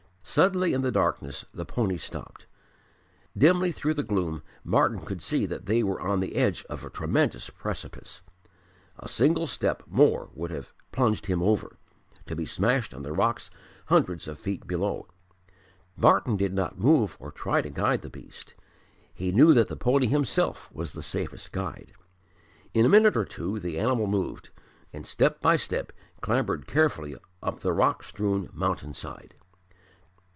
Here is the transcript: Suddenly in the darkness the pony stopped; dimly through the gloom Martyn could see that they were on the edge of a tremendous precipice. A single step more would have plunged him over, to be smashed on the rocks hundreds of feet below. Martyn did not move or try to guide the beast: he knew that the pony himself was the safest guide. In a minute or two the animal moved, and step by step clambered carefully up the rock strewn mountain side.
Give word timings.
Suddenly 0.23 0.71
in 0.73 0.81
the 0.81 0.91
darkness 0.93 1.45
the 1.53 1.65
pony 1.65 1.97
stopped; 1.97 2.45
dimly 3.37 3.73
through 3.73 3.95
the 3.95 4.03
gloom 4.03 4.43
Martyn 4.63 4.99
could 5.01 5.21
see 5.21 5.45
that 5.45 5.65
they 5.65 5.83
were 5.83 5.99
on 5.99 6.21
the 6.21 6.35
edge 6.35 6.63
of 6.69 6.85
a 6.85 6.89
tremendous 6.89 7.49
precipice. 7.49 8.21
A 8.99 9.09
single 9.09 9.45
step 9.45 9.83
more 9.89 10.29
would 10.33 10.49
have 10.49 10.73
plunged 10.93 11.25
him 11.25 11.43
over, 11.43 11.75
to 12.27 12.35
be 12.35 12.45
smashed 12.45 12.93
on 12.93 13.01
the 13.01 13.11
rocks 13.11 13.51
hundreds 13.87 14.25
of 14.25 14.39
feet 14.39 14.65
below. 14.65 15.07
Martyn 15.97 16.37
did 16.37 16.53
not 16.53 16.79
move 16.79 17.17
or 17.19 17.31
try 17.31 17.61
to 17.61 17.69
guide 17.69 18.01
the 18.01 18.09
beast: 18.09 18.55
he 19.13 19.33
knew 19.33 19.53
that 19.53 19.67
the 19.67 19.75
pony 19.75 20.07
himself 20.07 20.69
was 20.71 20.93
the 20.93 21.03
safest 21.03 21.51
guide. 21.51 21.91
In 22.73 22.85
a 22.85 22.89
minute 22.89 23.17
or 23.17 23.25
two 23.25 23.59
the 23.59 23.77
animal 23.77 24.07
moved, 24.07 24.49
and 24.93 25.05
step 25.05 25.41
by 25.41 25.57
step 25.57 25.91
clambered 26.21 26.67
carefully 26.67 27.17
up 27.43 27.59
the 27.59 27.73
rock 27.73 28.01
strewn 28.01 28.49
mountain 28.53 28.93
side. 28.93 29.33